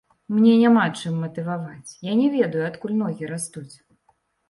Мне 0.35 0.53
няма 0.61 0.85
чым 1.01 1.19
матываваць, 1.25 1.95
я 2.11 2.17
не 2.25 2.33
ведаю, 2.39 2.67
адкуль 2.73 2.99
ногі 3.07 3.33
растуць. 3.37 3.71